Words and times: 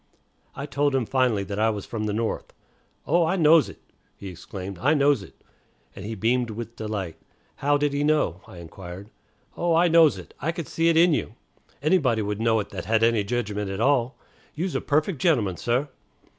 I 0.55 0.65
told 0.65 0.95
him 0.95 1.05
finally 1.05 1.43
that 1.43 1.59
I 1.59 1.69
was 1.69 1.85
from 1.85 2.05
the 2.05 2.11
North. 2.13 2.53
"Oh, 3.05 3.23
I 3.23 3.35
knows 3.35 3.69
it," 3.69 3.77
he 4.17 4.29
exclaimed, 4.29 4.79
"I 4.81 4.95
knows 4.95 5.21
it;" 5.21 5.35
and 5.95 6.03
he 6.03 6.15
beamed 6.15 6.49
with 6.49 6.75
delight. 6.75 7.17
How 7.57 7.77
did 7.77 7.93
he 7.93 8.03
know, 8.03 8.41
I 8.47 8.57
inquired. 8.57 9.11
"Oh, 9.55 9.75
I 9.75 9.87
knows 9.89 10.17
it. 10.17 10.33
I 10.39 10.51
can 10.53 10.65
see 10.65 10.89
it 10.89 10.97
in 10.97 11.13
you. 11.13 11.35
Anybody 11.83 12.23
would 12.23 12.41
know 12.41 12.59
it 12.61 12.71
that 12.71 12.85
had 12.85 13.03
any 13.03 13.23
jedgment 13.23 13.69
at 13.69 13.79
all. 13.79 14.17
You's 14.55 14.73
a 14.73 14.81
perfect 14.81 15.19
gentleman, 15.21 15.57
sah." 15.57 15.85